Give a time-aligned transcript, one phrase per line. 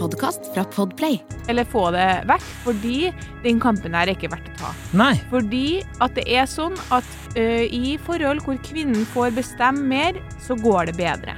[0.00, 1.20] podkast fra Podplay.
[1.48, 2.98] Eller få det vekk, fordi
[3.44, 4.74] den kampen her er ikke verdt å ta.
[4.96, 5.12] Nei.
[5.32, 7.06] Fordi at det er sånn at
[7.36, 11.36] ø, i forhold hvor kvinnen får bestemme mer, så går det bedre.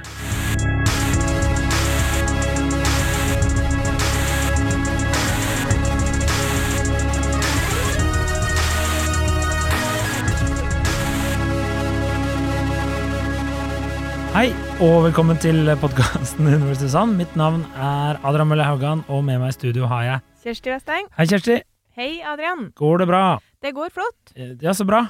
[14.33, 14.47] Hei,
[14.81, 17.15] og velkommen til podkasten Universitet Sand.
[17.19, 21.07] Mitt navn er Adrian Mølle Haugan, og med meg i studio har jeg Kjersti Westeng.
[21.17, 21.57] Hei, Kjersti.
[21.97, 22.65] Hei, Adrian.
[22.77, 23.21] Går det bra?
[23.63, 24.33] Det går flott.
[24.35, 25.05] Eh, Ja, så bra.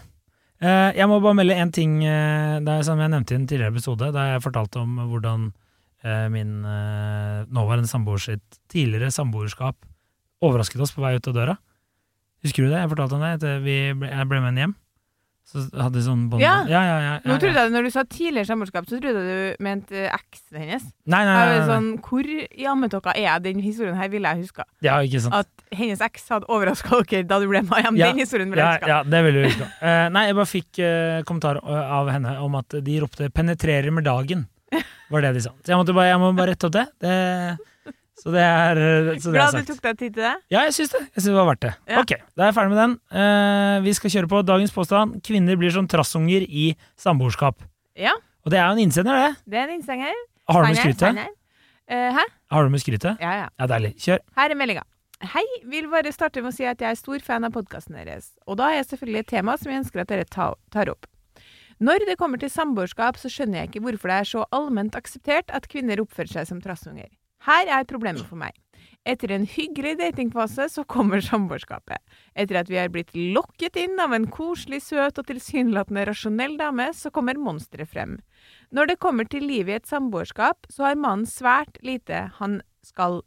[0.62, 3.48] Eh, Jeg må bare melde én ting eh, det er som jeg nevnte i en
[3.50, 5.52] tidligere episode, da jeg fortalte om hvordan
[6.34, 6.66] min
[7.56, 9.78] nåværende samboer sitt tidligere samboerskap
[10.44, 11.54] overrasket oss på vei ut av døra.
[12.44, 12.82] Husker du det?
[12.82, 13.30] Jeg fortalte om det.
[13.38, 14.74] At jeg ble med henne hjem.
[15.44, 16.64] Så hadde sånn bånd Ja.
[16.66, 19.64] ja, ja, ja, Nå trodde jeg, Når du sa tidligere samboerskap, så trodde jeg du
[19.64, 20.86] mente eksen hennes.
[21.06, 23.44] Nei, nei, nei, nei, sånn, Hvor i ammetåka er jeg?
[23.50, 24.66] Den historien her ville jeg huska.
[24.86, 25.36] Ja, ikke sant.
[25.44, 28.00] At hennes eks hadde overraska dere da du ble med hjem.
[28.00, 28.94] Den historien ville jeg huska.
[28.94, 29.70] ja, det ville du huske.
[29.84, 33.92] Eh, nei, jeg bare fikk uh, kommentar eh, av henne om at de ropte 'penetrerer
[33.92, 34.48] med dagen'.
[35.14, 35.52] Var det de sa.
[35.62, 36.88] Så jeg bare, jeg må bare rette opp det.
[37.04, 37.14] det
[38.20, 40.34] så det er, eh, så det Glad du tok deg tid til det.
[40.54, 41.02] Ja, jeg syns det.
[41.10, 41.74] Jeg synes det var verdt det.
[41.90, 42.02] Ja.
[42.04, 42.94] Ok, da er jeg ferdig med den.
[43.10, 45.18] Uh, vi skal kjøre på dagens påstand.
[45.26, 46.68] Kvinner blir som trassunger i
[47.00, 47.66] samboerskap.
[48.00, 49.36] Ja, Og det er jo en innsender, det.
[49.50, 50.24] det er en innsender.
[50.52, 51.20] Har du med skrytet?
[51.88, 52.24] Eh, hæ?
[52.52, 53.22] Har du med skrytet?
[53.22, 53.48] Ja, ja.
[53.60, 53.94] Ja, deilig.
[54.04, 54.20] Kjør.
[54.36, 54.84] Her er meldinga.
[55.24, 58.34] Hei, vil bare starte med å si at jeg er stor fan av podkasten deres.
[58.48, 61.08] Og da har jeg selvfølgelig et tema som jeg ønsker at dere tar opp.
[61.84, 65.52] Når det kommer til samboerskap, så skjønner jeg ikke hvorfor det er så allment akseptert
[65.56, 67.08] at kvinner oppfører seg som trassunger.
[67.44, 68.56] Her er problemet for meg.
[69.04, 72.00] Etter en hyggelig datingfase så kommer samboerskapet.
[72.40, 76.88] Etter at vi har blitt lokket inn av en koselig, søt og tilsynelatende rasjonell dame,
[76.96, 78.18] så kommer monsteret frem.
[78.72, 83.22] Når det kommer til livet i et samboerskap, så har mannen svært lite han skal,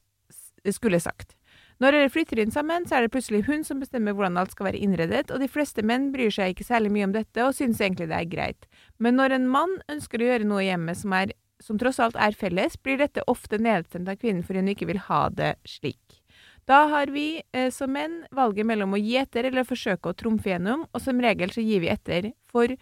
[0.65, 1.37] skulle sagt.
[1.77, 4.71] Når dere flytter inn sammen, så er det plutselig hun som bestemmer hvordan alt skal
[4.71, 7.83] være innredet, og de fleste menn bryr seg ikke særlig mye om dette og synes
[7.85, 8.69] egentlig det er greit.
[8.97, 12.17] Men når en mann ønsker å gjøre noe i hjemmet som, er, som tross alt
[12.21, 16.21] er felles, blir dette ofte nedstemt av kvinnen fordi hun ikke vil ha det slik.
[16.67, 20.51] Da har vi eh, som menn valget mellom å gi etter eller forsøke å trumfe
[20.51, 22.73] gjennom, og som regel så gir vi etter for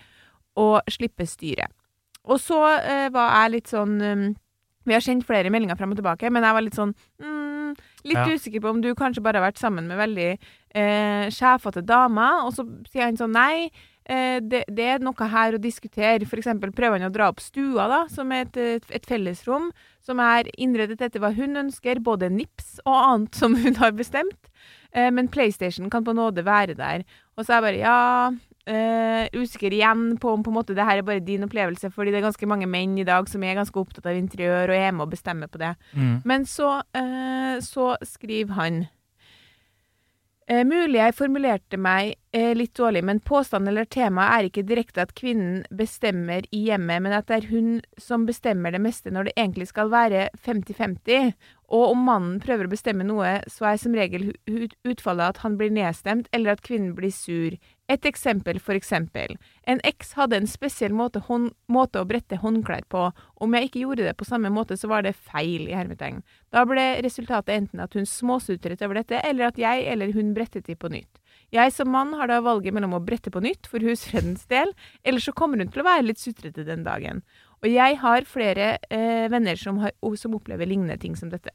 [0.57, 1.69] å slippe styret.
[2.25, 4.23] Og så eh, var jeg litt sånn um,
[4.89, 7.75] Vi har sendt flere meldinger frem og tilbake, men jeg var litt sånn mm,
[8.05, 8.25] Litt Ja.
[8.29, 12.45] usikker på om du kanskje bare har vært sammen med veldig eh, sjefete damer.
[12.47, 13.71] Og så sier han sånn nei,
[14.05, 16.21] det, det er noe her å diskutere.
[16.21, 19.71] Eksempel prøver han å dra opp stua, da, som er et, et, fellesrom,
[20.05, 24.51] som er innredet etter hva hun ønsker, både nips og annet som hun har bestemt.
[24.93, 27.07] Eh, men PlayStation kan på nåde være der.
[27.37, 28.01] Og så er jeg bare ja
[28.67, 32.13] eh, Usikker igjen på om på en måte det her er bare din opplevelse, fordi
[32.13, 34.93] det er ganske mange menn i dag som er ganske opptatt av interiør og er
[34.93, 35.75] med og bestemmer på det.
[35.93, 36.21] Mm.
[36.25, 38.85] Men så, eh, så skriver han
[40.49, 45.05] eh, Mulig jeg formulerte meg eh, litt dårlig, men påstanden eller temaet er ikke direkte
[45.05, 49.29] at kvinnen bestemmer i hjemmet, men at det er hun som bestemmer det meste når
[49.29, 51.35] det egentlig skal være 50-50.
[51.75, 54.33] Og om mannen prøver å bestemme noe, så er som regel
[54.85, 57.57] utfallet at han blir nedstemt, eller at kvinnen blir sur.
[57.91, 59.35] Et eksempel, for eksempel.
[59.69, 61.23] En eks hadde en spesiell måte,
[61.73, 63.09] måte å brette håndklær på.
[63.41, 66.23] Om jeg ikke gjorde det på samme måte, så var det feil, i hermetegn.
[66.53, 70.69] Da ble resultatet enten at hun småsutret over dette, eller at jeg eller hun brettet
[70.69, 71.13] de på nytt.
[71.55, 74.73] Jeg som mann har da valget mellom å brette på nytt for husfredens del,
[75.07, 77.23] eller så kommer hun til å være litt sutrete den dagen.
[77.63, 81.55] Og jeg har flere eh, venner som, har, som opplever lignende ting som dette.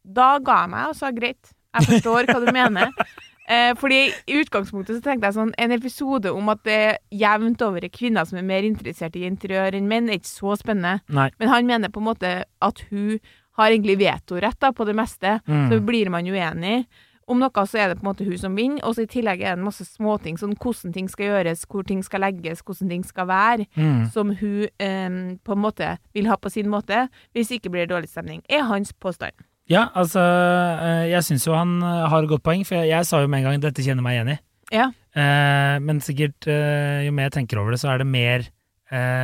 [0.00, 2.94] Da ga jeg meg og sa greit, jeg forstår hva du mener.
[3.50, 7.64] Eh, fordi i utgangspunktet så tenkte jeg sånn En episode om at det er jevnt
[7.66, 11.00] over er kvinner som er mer interessert i interiør enn menn, er ikke så spennende.
[11.10, 11.24] Nei.
[11.40, 13.16] Men han mener på en måte at hun
[13.58, 15.40] har egentlig vetorett da, på det meste.
[15.50, 15.66] Mm.
[15.72, 16.84] Så blir man uenig.
[17.30, 19.40] Om noe så er det på en måte hun som vinner, og så i tillegg
[19.44, 22.90] er det en masse småting, sånn hvordan ting skal gjøres, hvor ting skal legges, hvordan
[22.90, 24.10] ting skal være, Mm.
[24.10, 27.08] som hun eh, på en måte vil ha på sin måte.
[27.34, 28.42] Hvis ikke blir det dårlig stemning.
[28.50, 29.32] Er hans påstand.
[29.70, 33.06] Ja, altså eh, Jeg syns jo han eh, har et godt poeng, for jeg, jeg
[33.06, 34.38] sa jo med en gang dette kjenner meg igjen i.
[34.74, 34.88] Ja.
[35.14, 38.48] Eh, men sikkert, eh, jo mer jeg tenker over det, så er det mer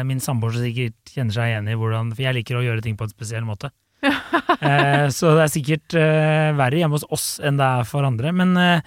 [0.06, 2.94] min samboer som sikkert kjenner seg igjen i hvordan For jeg liker å gjøre ting
[2.94, 3.72] på en spesiell måte.
[4.04, 8.32] Eh, så det er sikkert eh, verre hjemme hos oss enn det er for andre.
[8.36, 8.80] Men eh,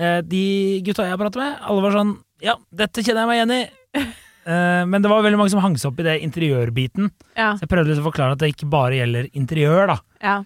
[0.00, 0.44] eh, de
[0.86, 2.14] gutta jeg prater med, alle var sånn
[2.44, 4.06] Ja, dette kjenner jeg meg igjen i.
[4.46, 7.08] Eh, men det var veldig mange som hang seg opp i det interiørbiten.
[7.34, 7.54] Ja.
[7.56, 9.96] Så jeg prøvde å forklare at det ikke bare gjelder interiør, da.
[10.22, 10.36] ja.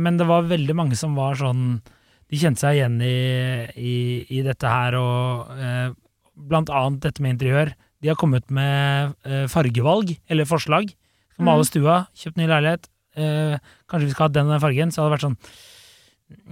[0.00, 1.82] Men det var veldig mange som var sånn
[2.32, 3.10] De kjente seg igjen i,
[3.78, 3.96] i,
[4.38, 5.52] i dette her, og
[6.48, 7.70] blant annet dette med interiør.
[8.02, 9.12] De har kommet med
[9.52, 10.90] fargevalg, eller forslag.
[11.36, 11.62] Som Mhm.
[11.68, 15.10] stua, kjøpt ny leilighet, eh, kanskje vi skal ha den og den fargen, så hadde
[15.10, 15.40] det vært sånn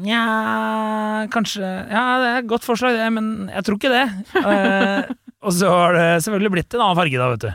[0.05, 4.05] Nja, kanskje Ja, det er et godt forslag, det, men jeg tror ikke det.
[4.39, 5.09] Eh,
[5.45, 7.51] og så har det selvfølgelig blitt en annen farge, da, vet du.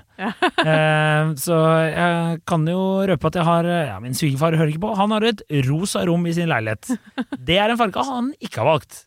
[0.60, 1.58] Eh, så
[1.88, 4.96] jeg kan jo røpe at jeg har Ja, min svigerfar hører ikke på.
[5.00, 6.92] Han har et rosa rom i sin leilighet.
[7.40, 9.06] Det er en farge han ikke har valgt.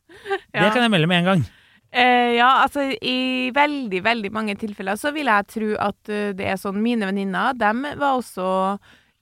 [0.49, 1.45] Det kan jeg melde med en gang.
[1.93, 6.47] Uh, ja, altså i veldig, veldig mange tilfeller så vil jeg tro at uh, det
[6.49, 8.47] er sånn Mine venninner, dem var også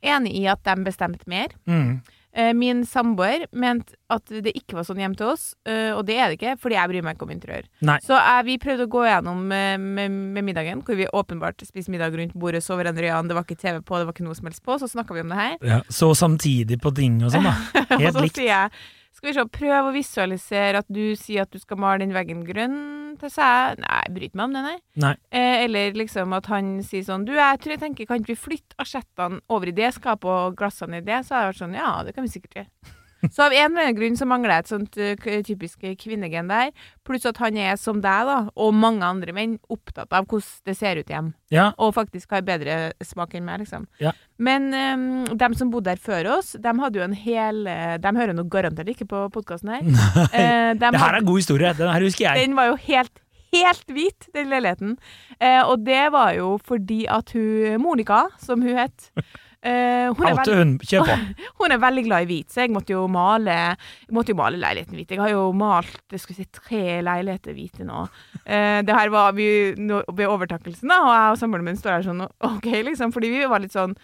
[0.02, 1.52] enig i at de bestemte mer.
[1.68, 2.00] Mm.
[2.32, 6.14] Eh, min samboer mente at det ikke var sånn hjemme til oss, eh, og det
[6.14, 7.66] er det ikke, fordi jeg bryr meg ikke om interiør.
[7.88, 7.96] Nei.
[8.04, 11.90] Så jeg, vi prøvde å gå gjennom med, med, med middagen, hvor vi åpenbart spiste
[11.90, 14.28] middag rundt bordet, så hverandre i øynene, det var ikke TV på, det var ikke
[14.28, 15.58] noe som helst på, så snakka vi om det her.
[15.72, 17.56] Ja, så samtidig på ting og sånn, da.
[17.88, 18.38] og Helt så likt.
[18.38, 18.86] sier jeg
[19.20, 22.40] skal vi se, prøv å visualisere at du sier at du skal male den veggen
[22.46, 22.78] grønn
[23.20, 23.82] til seg.
[23.82, 24.76] Nei, jeg bryr meg om det, nei.
[25.04, 25.12] Nei.
[25.28, 28.44] Eh, eller liksom at han sier sånn Du, jeg tror jeg tenker, kan ikke vi
[28.46, 31.20] flytte asjettene over i det skapet og glassene i det?
[31.26, 32.96] Så har jeg vært sånn, ja, det kan vi sikkert gjøre.
[33.28, 36.70] Så av en eller annen grunn så mangler jeg et sånt eh, typisk kvinnegen der.
[37.06, 40.76] Pluss at han er som deg, da, og mange andre menn, opptatt av hvordan det
[40.78, 41.34] ser ut hjemme.
[41.52, 43.88] Ja, Og faktisk har bedre smak enn meg, liksom.
[44.00, 44.12] Ja.
[44.38, 48.12] Men um, dem som bodde der før oss, dem hadde jo en hel eh, De
[48.16, 49.82] hører nå garantert ikke på podkasten her.
[50.30, 51.72] Uh, de det her er en god historie.
[51.76, 52.46] Den her husker jeg.
[52.46, 53.20] den var jo helt,
[53.52, 54.96] helt hvit, den leiligheten.
[55.40, 59.10] Eh, og det var jo fordi at hun Monica, som hun het
[59.62, 61.24] eh, hun, er veld, hun.
[61.60, 63.56] Hun er veldig glad i hvit, så jeg måtte jo male
[64.12, 65.12] måtte jo male leiligheten hvit.
[65.14, 68.06] Jeg har jo malt si, tre leiligheter hvite nå.
[68.46, 71.98] Uh, det her var vi no, ved overtakelsen, da, og jeg og samboeren min står
[71.98, 73.96] her sånn OK, liksom, fordi vi var litt sånn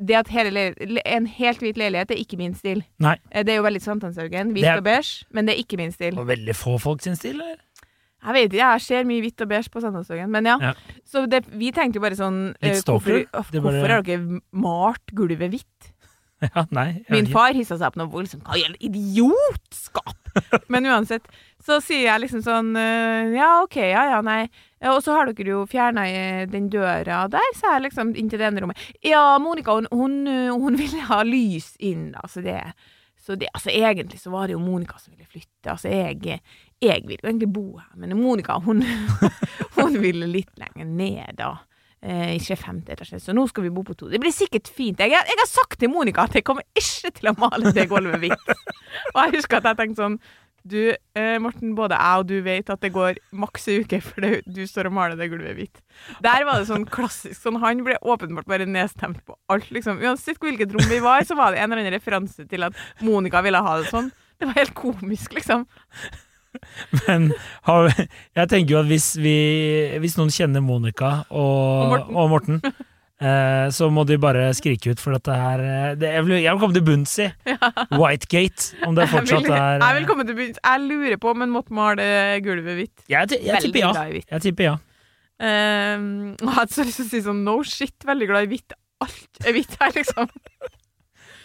[0.00, 2.82] det at En helt hvit leilighet er ikke min stil.
[2.98, 3.16] Nei.
[3.30, 5.92] Eh, Det er jo veldig Sankthanshaugen, hvit er- og beige, men det er ikke min
[5.92, 6.18] stil.
[6.18, 7.56] Og veldig få folk sin stil, eller?
[8.20, 10.56] Jeg vet ikke, jeg ser mye hvitt og beige på Sankthanshaugen, men ja.
[10.60, 10.72] Ja.
[11.08, 13.22] Så det, vi tenkte jo bare sånn Litt eh, stalker?
[13.32, 15.90] Hvorfor, er bare- hvorfor har dere malt gulvet hvitt?
[16.40, 17.02] Ja, nei.
[17.12, 18.46] Min far hissa seg opp noe voldsomt.
[18.48, 20.16] Hva gjelder idiotskap?
[20.72, 21.26] Men uansett,
[21.60, 24.46] så sier jeg liksom sånn eh, Ja, OK, ja, ja, nei.
[24.88, 26.06] Og så har dere jo fjerna
[26.48, 28.80] den døra der, sa jeg liksom inn til det ene rommet.
[29.04, 32.56] Ja, Monica, hun, hun, eh, hun ville ha lys inn, altså det
[33.20, 35.70] så det, altså Egentlig så var det jo Monica som ville flytte.
[35.70, 36.40] Altså jeg,
[36.80, 38.80] jeg ville jo egentlig bo her, men Monica hun,
[39.76, 41.56] hun ville litt lenger ned, da.
[42.00, 44.08] Eh, ikke femte etasje, så nå skal vi bo på to.
[44.08, 45.02] Det blir sikkert fint.
[45.04, 48.22] Jeg, jeg har sagt til Monica at jeg kommer ikke til å male det gulvet
[48.22, 48.54] hvitt.
[49.12, 50.16] Og jeg husker at jeg tenkte sånn
[50.68, 54.26] Du, eh, Morten, både jeg og du vet at det går maks ei uke før
[54.26, 55.80] det, du står og maler det gulvet hvitt.
[56.20, 60.02] Der var det sånn klassisk sånn Han ble åpenbart bare nedstemt på alt, liksom.
[60.04, 63.40] Uansett hvilket rom vi var, så var det en eller annen referanse til at Monica
[63.46, 64.10] ville ha det sånn.
[64.40, 65.66] Det var helt komisk, liksom.
[67.06, 67.30] Men
[67.68, 67.90] har,
[68.34, 69.34] jeg tenker jo at hvis, vi,
[70.02, 72.16] hvis noen kjenner Monica og, Og Morten.
[72.16, 72.62] og Morten
[73.76, 76.62] så må de bare skrike ut, for dette her eh, det, jeg, vil, jeg vil
[76.62, 77.26] komme til bunns i
[77.92, 80.60] Whitegate, om det Jeg vil, er jeg vil komme til bunns.
[80.64, 82.06] Jeg lurer på om en måtte male
[82.44, 83.04] gulvet hvitt.
[83.12, 84.06] Jeg, jeg tipper ja.
[84.36, 84.76] Jeg tipper ja.
[85.40, 88.52] Um, og jeg hadde så lyst til å si sånn no shit, veldig glad i
[88.54, 88.76] hvitt.
[89.00, 90.28] Alt er hvitt her, liksom.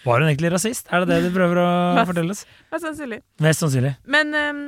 [0.06, 0.90] Var hun egentlig rasist?
[0.94, 2.10] Er det det du prøver å Mest.
[2.12, 2.44] fortelle oss?
[2.74, 3.22] Mest sannsynlig.
[3.42, 3.94] Mest sannsynlig.
[4.12, 4.66] Men ehm,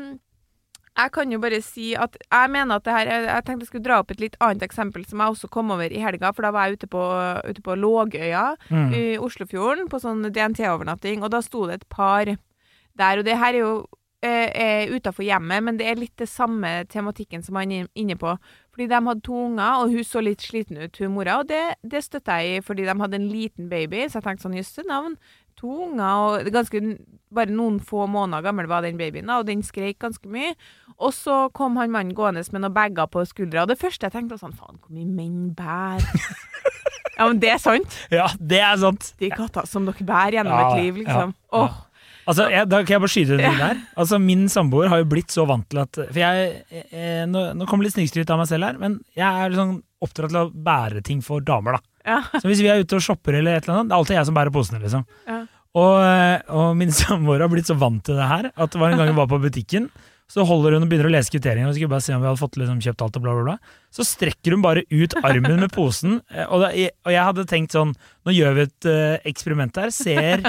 [0.97, 3.85] jeg kan jo bare si at jeg mener at det her Jeg tenkte jeg skulle
[3.85, 6.51] dra opp et litt annet eksempel som jeg også kom over i helga, for da
[6.51, 7.03] var jeg ute på,
[7.49, 8.89] ute på Lågøya Mm.
[8.94, 12.25] i Oslofjorden på sånn DNT-overnatting, og da sto det et par
[12.97, 13.86] der, og det her er jo
[14.24, 18.33] eh, utafor hjemmet, men det er litt det samme tematikken som han er inne på.
[18.74, 21.62] Fordi de hadde to unger, og hun så litt sliten ut, hun mora, og det,
[21.86, 24.83] det støtter jeg i, fordi de hadde en liten baby, så jeg tenkte sånn, jøsse
[24.89, 25.15] navn,
[25.57, 26.03] to unger,
[26.43, 26.81] og ganske,
[27.33, 30.53] bare noen få måneder gammel var den babyen, da, og den skreik ganske mye.
[30.97, 34.15] Og så kom han mannen gående med noen bager på skuldra, og det første jeg
[34.15, 36.29] tenkte var sånn, faen, hvor mye menn bærer.
[37.17, 37.99] ja, men det er sant.
[38.13, 39.11] Ja, det er sant!
[39.21, 41.35] De katter som dere bærer gjennom Ja, et liv, liksom.
[41.35, 41.65] ja, ja.
[41.65, 41.83] Åh,
[42.27, 43.77] Altså, jeg, da kan jeg bare skyte den der.
[43.95, 46.57] Altså, Min samboer har jo blitt så vant til at For jeg,
[46.91, 50.33] eh, nå, nå kommer litt snikskryt av meg selv her, men jeg er sånn oppdratt
[50.33, 51.97] til å bære ting for damer, da.
[52.07, 52.17] Ja.
[52.33, 54.29] Så hvis vi er ute og shopper eller et eller annet, det er alltid jeg
[54.29, 55.07] som bærer posene, liksom.
[55.27, 55.39] Ja.
[55.77, 58.93] Og, eh, og min samboer har blitt så vant til det her at det var
[58.93, 59.89] en gang hun var på butikken,
[60.27, 62.41] så holder hun og begynner å lese kvitteringen og skulle bare se om vi hadde
[62.41, 63.75] fått liksom, kjøpt alt og bla, bla, bla.
[63.95, 66.71] Så strekker hun bare ut armen med posen, eh, og, da,
[67.07, 67.93] og jeg hadde tenkt sånn
[68.27, 69.93] Nå gjør vi et uh, eksperiment her.
[69.95, 70.43] Ser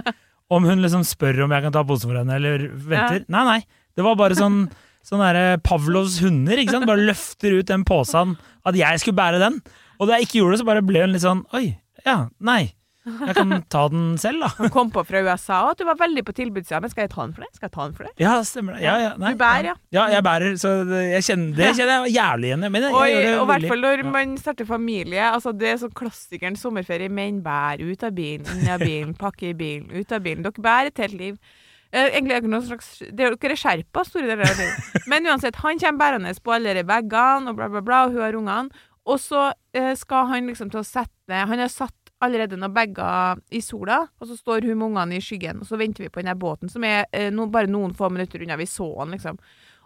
[0.50, 3.22] om hun liksom spør om jeg kan ta posen for henne, eller venter.
[3.30, 3.60] Nei, nei.
[3.94, 4.64] Det var bare sånn
[5.08, 6.88] Sånn derre Pavlovs hunder, ikke sant?
[6.88, 8.34] Bare løfter ut den posen
[8.68, 9.54] at jeg skulle bære den.
[9.98, 11.66] Og da jeg ikke gjorde det, så bare ble hun litt sånn Oi,
[12.06, 12.62] ja, nei.
[13.08, 14.50] Jeg kan ta den selv, da.
[14.58, 16.80] Han kom på fra USA og at du var veldig på tilbudssida.
[16.84, 17.50] Men skal jeg ta den for det?
[17.56, 18.12] Skal jeg ta den for det?
[18.20, 18.82] Ja, stemmer det.
[18.84, 19.76] Ja, ja, nei, Du bærer, ja.
[19.96, 22.72] Ja, jeg bærer, så det, jeg kjenner, det kjenner jeg jævlig igjen i.
[22.72, 25.30] Og, det i hvert fall når man starter familie.
[25.30, 27.12] Altså Det er sånn klassikeren sommerferie.
[27.12, 30.44] Menn bærer ut av bilen, inn av bilen, pakke i bilen, ut av bilen.
[30.44, 31.40] Dere bærer et helt liv.
[31.88, 34.88] Eh, egentlig er dere noen slags det er Dere er skjerpa store deler av livet.
[35.10, 38.24] Men uansett, han kommer bærende på alle de bagene og bla, bla, bla, og hun
[38.26, 38.84] har ungene.
[39.08, 43.38] Og så eh, skal han liksom til å sette Han har satt allerede noen bager
[43.54, 46.24] i sola, og så står hun med ungene i skyggen, og så venter vi på
[46.24, 48.58] den båten, som er eh, no, bare noen få minutter unna.
[48.58, 49.38] Vi så han, liksom.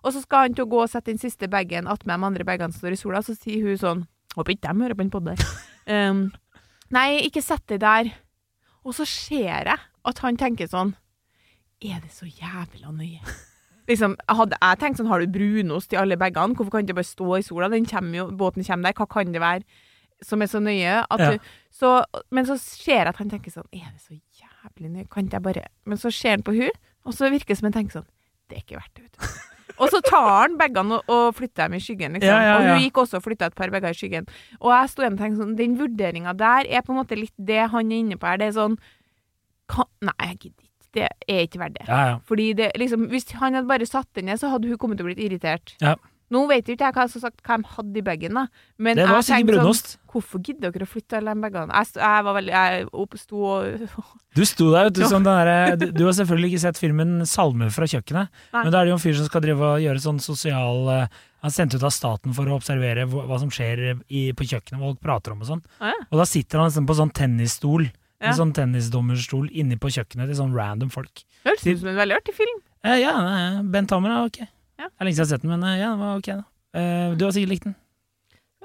[0.02, 2.46] Og så skal han til å gå og sette den siste bagen attmed de andre
[2.48, 5.10] bagene som står i sola, så sier hun sånn Håper ikke de hører på den
[5.12, 5.42] podden.
[5.84, 6.20] Um,
[6.96, 8.08] nei, ikke sett det der.
[8.80, 10.96] Og så ser jeg at han tenker sånn
[11.84, 13.20] Er det så jævla nøye?
[13.90, 16.54] Liksom, hadde jeg tenkt sånn, Har du brunost i alle bagene?
[16.54, 17.68] Hvorfor kan det bare stå i sola?
[17.72, 18.98] Den kommer jo, båten kommer der.
[18.98, 19.64] Hva kan det være
[20.22, 21.00] som er så nøye?
[21.02, 21.16] Ja.
[21.18, 21.38] du,
[21.74, 21.96] så,
[22.30, 25.08] men så ser jeg at han tenker sånn Er det så jævlig nøye?
[25.10, 26.70] Kan ikke jeg bare Men så ser han på hun,
[27.02, 28.10] og så virker det som han tenker sånn
[28.46, 29.26] Det er ikke verdt det, vet du.
[29.82, 32.28] Og så tar han bagene og, og flytter dem i skyggen, liksom.
[32.28, 34.26] Ja, ja, Og hun gikk også og flytta et par bager i skyggen.
[34.60, 37.32] Og jeg sto igjen og tenkte sånn Den vurderinga der er på en måte litt
[37.40, 38.38] det han er inne på her.
[38.42, 38.76] Det er sånn
[39.72, 40.71] kan, Nei, jeg gidder ikke.
[40.92, 41.88] Det er ikke verdt det.
[41.88, 42.16] Ja, ja.
[42.28, 45.06] Fordi det, liksom, Hvis han hadde bare satt den ned, så hadde hun kommet til
[45.06, 45.76] å blitt irritert.
[45.80, 45.96] Ja.
[46.32, 48.46] Nå vet jo ikke jeg hva, sagt, hva de hadde i bagen, da.
[48.80, 49.90] Men Det var jeg tenkte brunost.
[49.90, 51.80] Sånn, Hvorfor gidder dere å flytte alle de bagene?
[51.80, 53.84] Jeg, jeg var veldig Jeg oppsto og
[54.37, 57.22] Du sto der, vet du, som den derre du, du har selvfølgelig ikke sett filmen
[57.28, 58.62] 'Salmer fra kjøkkenet', Nei.
[58.62, 61.20] men da er det jo en fyr som skal drive og gjøre sånn sosial eh,
[61.42, 64.46] Han er sendt ut av staten for å observere hva, hva som skjer i, på
[64.46, 65.64] kjøkkenet, hva folk prater om og sånn.
[65.80, 65.96] Ja.
[66.12, 67.88] Og da sitter han liksom på sånn tennisstol,
[68.22, 68.30] Ja.
[68.30, 71.24] en sånn tennisdommerstol inni på kjøkkenet til sånn random folk.
[71.44, 72.58] Høres ut som en veldig artig film.
[72.86, 73.12] Eh, ja,
[73.62, 74.40] Bent Hammer er ok.
[74.78, 74.86] Ja.
[74.88, 76.28] Det er lenge siden jeg har sett den, men eh, ja, den var ok.
[76.74, 77.74] Eh, du har sikkert likt den.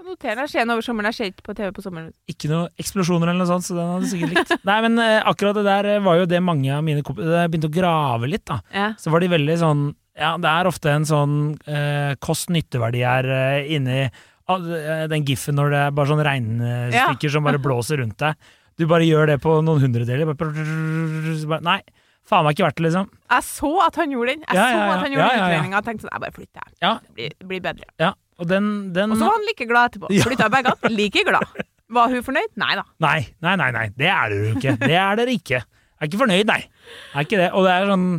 [0.08, 0.38] Noter.
[0.40, 1.10] Jeg ser over sommeren.
[1.12, 2.12] Det ser ikke på TV på sommeren.
[2.32, 4.54] Ikke noe eksplosjoner eller noe sånt, så den hadde du sikkert likt.
[4.70, 7.42] Nei, men eh, akkurat det der eh, var jo det mange av mine kompiser Da
[7.44, 8.86] jeg begynte å grave litt, da, Ja.
[9.02, 9.82] så var de veldig sånn
[10.16, 11.34] Ja, det er ofte en sånn
[11.68, 13.28] eh, kost-nytteverdi her
[13.68, 14.06] inni
[14.48, 18.38] den giffen når det er bare sånn regnestykker som bare blåser rundt deg.
[18.78, 20.30] Du bare gjør det på noen hundredeler.
[20.38, 21.80] Bare, nei,
[22.28, 23.10] faen meg ikke verdt det, liksom.
[23.34, 24.44] Jeg så at han gjorde den.
[24.46, 25.48] Jeg Ja, ja, så at han gjorde Ja, ja, ja.
[25.48, 26.78] utregninga og tenkte sånn Jeg bare flytter, jeg.
[26.86, 26.94] Ja.
[27.02, 27.90] Det blir, blir bedre.
[28.04, 30.14] Ja, og den, den Og så var han like glad etterpå.
[30.14, 30.28] Ja.
[30.28, 30.94] Flytta bagene.
[30.94, 31.58] Like glad.
[31.98, 32.50] Var hun fornøyd?
[32.60, 32.84] Nei da.
[33.00, 34.74] Nei, nei, nei, nei, det er dere ikke.
[34.82, 35.62] Det er dere ikke.
[35.62, 36.58] Jeg er ikke fornøyd, nei.
[36.68, 37.48] Jeg er ikke det.
[37.56, 38.10] Og det er sånn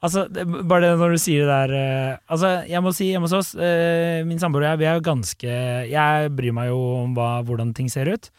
[0.00, 3.28] Altså, det, bare det når du sier det der uh, Altså, jeg må si hjemme
[3.28, 5.58] hos oss, uh, min samboer og jeg, vi er jo ganske
[5.90, 8.30] Jeg bryr meg jo om hva, hvordan ting ser ut.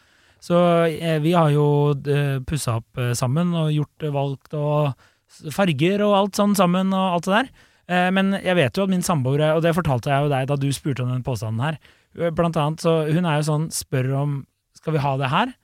[0.42, 0.58] Så
[0.90, 6.02] eh, vi har jo uh, pussa opp eh, sammen og gjort eh, valgt og farger
[6.04, 7.52] og alt sånn sammen og alt det der.
[7.92, 10.58] Eh, men jeg vet jo at min samboer, og det fortalte jeg jo deg da
[10.58, 11.78] du spurte om den påstanden her,
[12.18, 14.36] eh, blant annet, så hun er jo sånn, spør om
[14.78, 15.54] skal vi ha det her?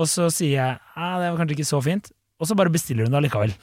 [0.00, 2.10] Og så sier jeg ja, det var kanskje ikke så fint,
[2.40, 3.54] og så bare bestiller hun det allikevel.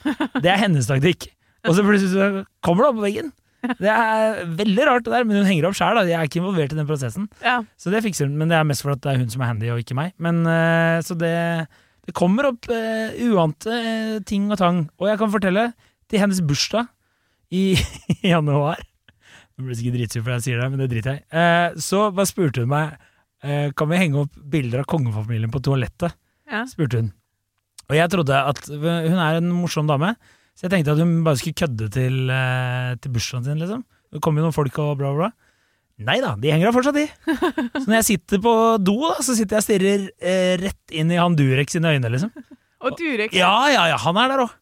[0.43, 1.31] Det er hennes taktikk.
[1.67, 3.31] Og så plutselig kommer det opp på veggen.
[3.83, 6.73] Det er veldig rart det der, men hun henger opp sjøl, jeg er ikke involvert
[6.73, 7.27] i den prosessen.
[7.43, 7.59] Ja.
[7.79, 9.51] Så det fikser hun, men det er mest for at det er hun som er
[9.51, 10.13] handy, og ikke meg.
[10.21, 11.33] Men uh, Så det,
[12.07, 14.85] det kommer opp uh, uante uh, ting og tang.
[15.01, 15.65] Og jeg kan fortelle,
[16.07, 16.87] til hennes bursdag
[17.51, 17.73] i,
[18.15, 18.79] i januar
[19.57, 22.61] Nå blir sikkert dritsur for jeg sier det, men det driter jeg så bare spurte
[22.61, 22.93] hun meg
[23.75, 26.13] Kan vi henge opp bilder av kongefamilien på toalettet.
[26.47, 26.61] Ja.
[26.69, 27.09] spurte hun.
[27.89, 30.13] Og jeg trodde at Hun er en morsom dame,
[30.57, 33.83] så jeg tenkte at hun bare skulle kødde til, eh, til bursdagen sin, liksom.
[34.09, 35.29] Det kommer jo noen folk og bla, bla.
[36.07, 37.05] Nei da, de henger da fortsatt, i.
[37.81, 41.13] Så når jeg sitter på do, da, så sitter jeg og stirrer eh, rett inn
[41.13, 42.33] i han Durek sine øyne, liksom.
[42.85, 43.33] Og Durek.
[43.37, 44.57] Ja, ja, ja, han er der òg.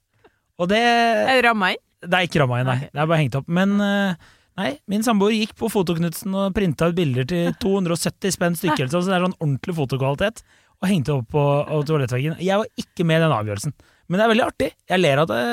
[0.59, 1.81] Og det Er det ramma inn?
[2.05, 2.77] Det er ikke ramma inn, nei.
[2.79, 2.91] Okay.
[2.91, 3.49] Det er bare hengt opp.
[3.51, 8.59] Men eh, nei, min samboer gikk på Fotoknutsen og printa ut bilder til 270 spenn
[8.59, 10.43] stykket, sånn, så det er sånn ordentlig fotokvalitet,
[10.79, 12.39] og hengte opp på, på toalettveggen.
[12.43, 13.75] Jeg var ikke med i den avgjørelsen.
[14.07, 14.71] Men det er veldig artig.
[14.91, 15.43] Jeg ler av det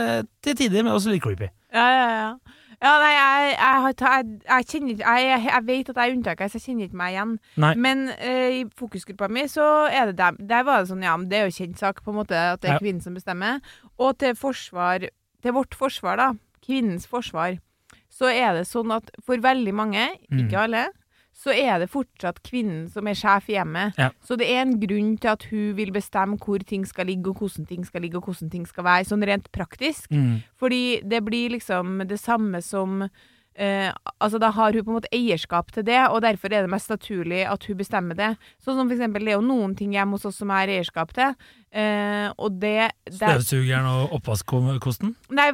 [0.45, 1.49] til tider, men også litt creepy.
[1.73, 2.59] Ja, ja, ja.
[2.83, 6.51] Ja, nei, jeg, jeg, jeg, jeg kjenner ikke jeg, jeg, vet at jeg er unntaket,
[6.51, 7.35] så jeg kjenner ikke meg igjen.
[7.63, 7.71] Nei.
[7.85, 10.41] Men uh, i fokusgruppa mi så er det dem.
[10.51, 12.65] Der var det sånn, ja, men det er jo kjent sak, på en måte, at
[12.65, 13.63] det er kvinnen som bestemmer.
[14.03, 15.07] Og til forsvar,
[15.47, 16.29] til vårt forsvar, da,
[16.67, 17.61] kvinnens forsvar,
[18.11, 20.43] så er det sånn at for veldig mange, Mm.
[20.43, 20.83] ikke alle,
[21.33, 23.99] så er det fortsatt kvinnen som er sjef i hjemmet.
[23.99, 24.11] Ja.
[24.25, 27.43] Så det er en grunn til at hun vil bestemme hvor ting skal ligge, og
[27.43, 30.11] hvordan ting skal ligge, og hvordan ting skal være, sånn rent praktisk.
[30.13, 30.43] Mm.
[30.61, 35.13] Fordi det blir liksom det samme som eh, Altså Da har hun på en måte
[35.13, 38.31] eierskap til det, og derfor er det mest naturlig at hun bestemmer det.
[38.63, 40.77] Sånn som for eksempel, det er jo noen ting hjemme hos oss som jeg har
[40.77, 41.35] eierskap til,
[41.73, 45.15] eh, og det, det Støvsugeren og oppvaskkosten?
[45.35, 45.49] Nei,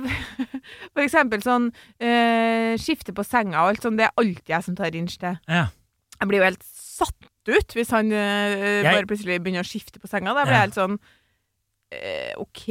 [0.95, 1.71] for eksempel sånn
[2.01, 5.39] eh, Skifte på senga og alt sånn, det er alltid jeg som tar inch til.
[5.49, 5.69] Ja.
[6.19, 10.01] Jeg blir jo helt satt ut hvis han eh, Jeg- bare plutselig begynner å skifte
[10.03, 10.35] på senga.
[10.35, 10.61] Da blir Ja.
[10.63, 10.99] jeg helt sånn
[12.37, 12.69] OK,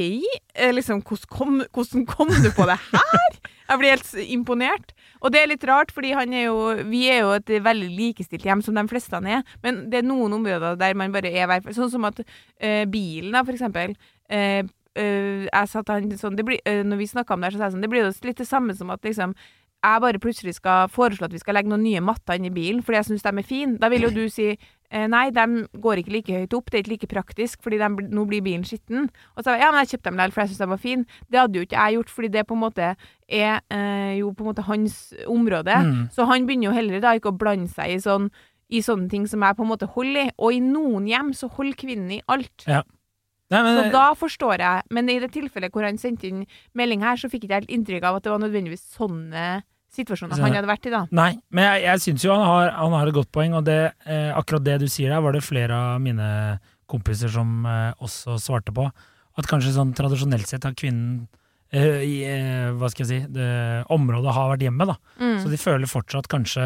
[0.54, 3.38] eh, liksom, hvordan kom, hvordan kom du på det her?
[3.68, 4.94] Jeg blir helt imponert.
[5.20, 6.58] Og det er litt rart, fordi han er jo,
[6.88, 9.42] vi er jo et veldig likestilt hjem, som de fleste er.
[9.64, 13.42] Men det er noen områder der man bare er Sånn som at eh, bilen, da,
[13.44, 13.96] for eksempel.
[14.30, 14.62] Eh,
[14.94, 17.68] eh, jeg til han sånn blir, eh, Når vi snakka om det, her, så sa
[17.68, 19.34] jeg sånn Det blir jo litt det samme som at liksom
[19.78, 22.80] jeg bare plutselig skal foreslå at vi skal legge noen nye matter inn i bilen
[22.82, 23.76] fordi jeg syns de er fine.
[23.78, 25.46] Da vil jo du si eh, nei, de
[25.84, 28.64] går ikke like høyt opp, det er ikke like praktisk fordi de, nå blir bilen
[28.64, 29.08] skitten.
[29.36, 31.22] Og så ja, men jeg kjøpte dem likevel for jeg syntes de var fine.
[31.28, 32.92] Det hadde jo ikke jeg gjort fordi det på en måte
[33.28, 35.80] er eh, jo på en måte hans område.
[35.84, 36.04] Mm.
[36.14, 38.30] Så han begynner jo heller da ikke å blande seg i sånn
[38.68, 40.30] i sånne ting som jeg på en måte holder i.
[40.36, 42.66] Og i noen hjem så holder kvinnen i alt.
[43.48, 44.84] Nei, men, Så da forstår jeg.
[44.92, 46.44] Men i det tilfellet hvor han sendte inn
[46.76, 49.46] melding her, så fikk ikke jeg helt inntrykk av at det var nødvendigvis sånne
[49.94, 51.06] situasjoner Så- han hadde vært i, da.
[51.10, 53.78] Nei, men jeg, jeg syns jo han har, han har et godt poeng, og det,
[54.06, 58.38] eh, akkurat det du sier der, var det flere av mine kompiser som eh, også
[58.40, 58.86] svarte på.
[59.38, 61.28] At kanskje sånn tradisjonelt sett har kvinnen
[61.72, 63.48] eh, i eh, hva skal jeg si, det,
[63.94, 64.96] området har vært hjemme, da.
[65.20, 65.38] Mm.
[65.42, 66.64] Så de føler fortsatt kanskje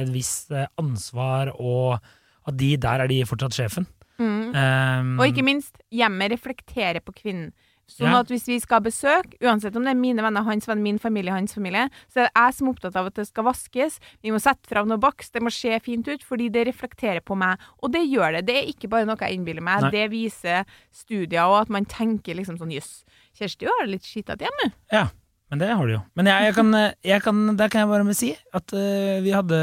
[0.00, 2.00] et visst eh, ansvar, og
[2.48, 3.86] at de der er de fortsatt sjefen.
[4.20, 4.52] Mm.
[4.52, 7.52] Um, Og ikke minst, hjemmet reflekterer på kvinnen.
[7.90, 10.82] Sånn at hvis vi skal ha besøk, uansett om det er mine venner, hans venner,
[10.84, 13.46] min familie, hans familie, så er det jeg som er opptatt av at det skal
[13.48, 13.98] vaskes.
[14.22, 17.38] Vi må sette fram noe bakst, det må se fint ut, fordi det reflekterer på
[17.38, 17.60] meg.
[17.82, 18.44] Og det gjør det.
[18.50, 19.86] Det er ikke bare noe jeg innbiller meg.
[19.86, 19.94] Nei.
[19.96, 23.00] Det viser studier, og at man tenker liksom sånn jøss,
[23.40, 24.70] Kjersti har det litt skittete hjemme.
[24.92, 25.06] Ja,
[25.50, 26.00] men det har du jo.
[26.18, 29.32] Men jeg, jeg kan, jeg kan, der kan jeg bare med si at uh, vi
[29.34, 29.58] hadde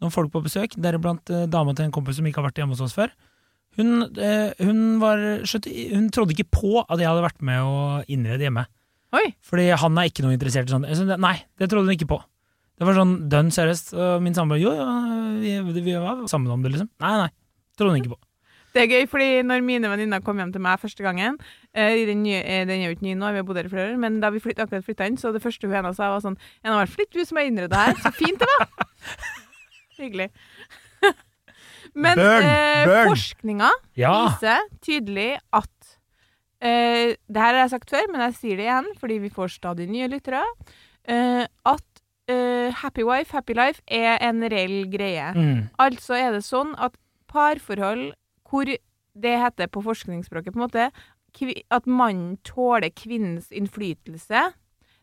[0.00, 2.76] noen folk på besøk, deriblant uh, dama til en kompis som ikke har vært hjemme
[2.76, 3.14] hos oss før.
[3.80, 7.78] Hun, eh, hun, var, hun trodde ikke på at jeg hadde vært med å
[8.12, 8.66] innrede hjemme.
[9.16, 9.26] Oi.
[9.42, 11.16] Fordi han er ikke noe interessert i sånt.
[11.18, 12.20] Nei, det trodde hun ikke på.
[12.80, 13.94] Det var sånn dønn seriøst.
[13.96, 14.88] Og min samboer jo, ja,
[15.40, 16.92] vi, vi var sammen om det, liksom.
[17.02, 17.30] Nei, nei.
[17.76, 18.20] Trodde hun ikke på.
[18.70, 21.40] Det er gøy, fordi når mine venninner kom hjem til meg første gangen
[21.74, 23.72] eh, den, nye, eh, den er jo ikke ny nå, vi har bodd her i
[23.72, 26.12] flere år, men da vi flytt, akkurat flytta inn, så det første hun ene sa,
[26.12, 27.98] var sånn 'Jeg har vært flytt, du som har innredd her.
[27.98, 28.68] Så fint det var!
[30.00, 30.30] Hyggelig.
[31.94, 33.08] Men Burn, eh, burn.
[33.10, 34.12] forskninga Ja.
[34.28, 35.96] viser tydelig at
[36.62, 39.48] eh, Det her har jeg sagt før, men jeg sier det igjen fordi vi får
[39.58, 40.42] stadig nye lyttere.
[41.08, 45.32] eh, at eh, happy wife, happy life er en reell greie.
[45.34, 45.70] Mm.
[45.78, 46.94] Altså er det sånn at
[47.26, 48.12] parforhold
[48.48, 48.64] hvor
[49.20, 50.90] det heter på forskningsspråket på en måte
[51.70, 54.52] at mannen tåler kvinnens innflytelse,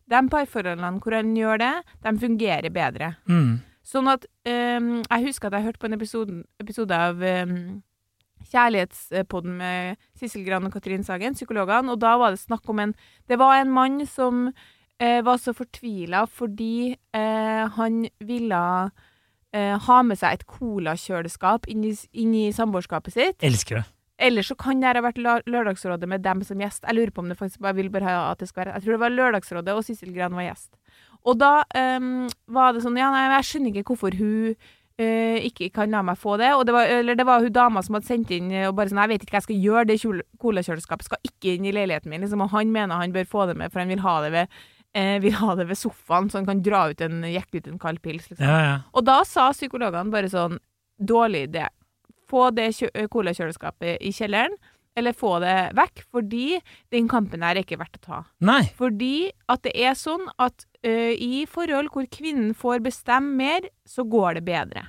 [0.08, 1.74] de parforholdene hvor han gjør det,
[2.04, 3.16] de fungerer bedre.
[3.28, 3.62] Mm.
[3.88, 7.82] Sånn at um, Jeg husker at jeg hørte på en episode, episode av um,
[8.48, 12.96] Kjærlighetspodden med Sissel Gran og Katrin Sagen, psykologene, og da var det snakk om en
[13.28, 18.64] Det var en mann som uh, var så fortvila fordi uh, han ville
[19.56, 23.40] eh, ha med seg et colakjøleskap inn i, inn i samboerskapet sitt.
[23.46, 23.86] Elsker det.
[24.28, 26.86] Eller så kan det ha vært Lørdagsrådet med dem som gjest.
[26.88, 28.86] Jeg lurer på om det faktisk bare vil bare ha at det skal være Jeg
[28.86, 30.72] tror det var Lørdagsrådet, og Sissel Gran var gjest.
[31.26, 31.62] Og da
[31.98, 34.54] um, var det sånn Ja, nei, jeg skjønner ikke hvorfor hun
[35.02, 36.54] uh, ikke kan la meg få det.
[36.56, 38.92] Og det var, eller det var hun dama som hadde sendt inn eh, og bare
[38.92, 40.00] sånn Jeg vet ikke hva jeg skal gjøre, det
[40.44, 42.24] colakjøleskapet skal ikke inn i leiligheten min.
[42.26, 44.58] Liksom, og han mener han bør få det med, for han vil ha det ved
[44.98, 47.82] eh, vil ha det ved sofaen, så han kan dra ut en, jekke ut en
[47.82, 48.30] kald pils.
[48.32, 48.46] Liksom.
[48.46, 48.78] Ja, ja.
[48.94, 50.60] Og da sa psykologene bare sånn
[50.98, 51.68] Dårlig idé.
[52.26, 52.72] Få det
[53.14, 54.56] colakjøleskapet i kjelleren,
[54.98, 56.60] eller få det vekk, fordi
[56.94, 58.22] den kampen her er ikke verdt å ta.
[58.42, 58.64] Nei.
[58.78, 64.08] Fordi at det er sånn at ø, i forhold hvor kvinnen får bestemme mer, så
[64.08, 64.88] går det bedre.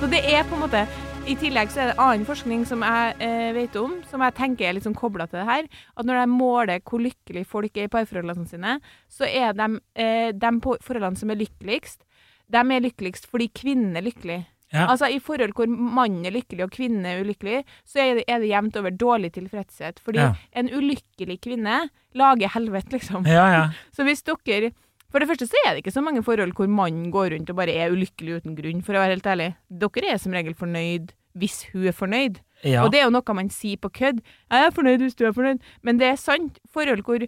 [0.00, 0.86] Så det er på en måte
[1.30, 4.66] I tillegg så er det annen forskning som jeg eh, vet om, som jeg tenker
[4.66, 5.66] er liksom kobla til det her.
[5.94, 8.72] At når de måler hvor lykkelig folk er i parforholdene sine,
[9.06, 12.02] så er de, eh, de forholdene som er lykkeligst,
[12.50, 14.40] de er lykkeligst fordi kvinnen er lykkelig.
[14.74, 14.88] Ja.
[14.88, 18.42] Altså I forhold hvor mannen er lykkelig og kvinnen er ulykkelig, så er det, er
[18.42, 20.02] det jevnt over dårlig tilfredshet.
[20.02, 20.32] Fordi Ja.
[20.52, 23.26] en ulykkelig kvinne lager helvete, liksom.
[23.26, 23.64] Ja, ja.
[23.94, 24.72] Så hvis dere
[25.10, 27.56] For det første så er det ikke så mange forhold hvor mannen går rundt og
[27.58, 29.54] bare er ulykkelig uten grunn, for å være helt ærlig.
[29.70, 32.40] Dere er som regel fornøyd hvis hun er fornøyd.
[32.64, 32.84] ja.
[32.84, 34.20] Og det er jo noe man sier på kødd.
[34.50, 36.58] 'Jeg er fornøyd hvis du er fornøyd', men det er sant.
[36.72, 37.26] Forhold hvor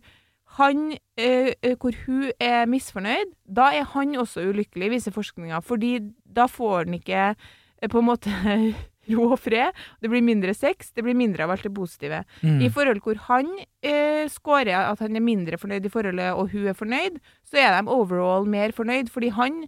[0.58, 5.62] han eh, eh, hvor hun er misfornøyd, da er han også ulykkelig, viser forskninga.
[5.64, 8.32] Fordi da får han ikke eh, på en måte
[9.16, 9.72] ro og fred.
[10.02, 12.22] Det blir mindre sex, det blir mindre av alt det positive.
[12.42, 12.60] Mm.
[12.66, 13.48] I forhold hvor han
[13.82, 17.78] eh, scorer at han er mindre fornøyd i forholdet, og hun er fornøyd, så er
[17.78, 19.64] de overall mer fornøyd, fordi han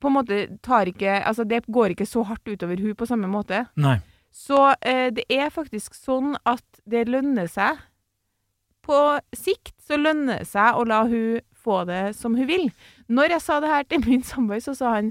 [0.00, 3.28] på en måte tar ikke Altså, det går ikke så hardt utover hun på samme
[3.30, 3.66] måte.
[3.80, 3.98] Nei.
[4.32, 7.80] Så eh, det er faktisk sånn at det lønner seg
[8.86, 12.70] På sikt så lønner det seg å la hun få det som hun vil.
[13.12, 15.10] Når jeg sa det her til min samboer, så sa han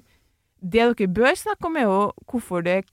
[0.59, 1.97] det dere bør snakke om, er jo
[2.29, 2.83] hvorfor, det,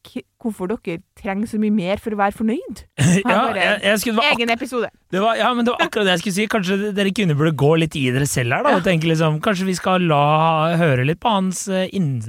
[0.43, 2.83] hvorfor dere trenger så mye mer for å være fornøyd.
[3.27, 4.91] ja, jeg, jeg skulle, det, Egen episode.
[5.13, 6.47] det var, ja, men det var akkurat det jeg skulle si.
[6.53, 8.77] Kanskje dere kunne burde gå litt i dere selv her, da.
[8.77, 8.81] Ja.
[8.81, 10.23] Og tenke liksom, kanskje vi skal la
[10.79, 12.21] høre litt på hans eh, inn,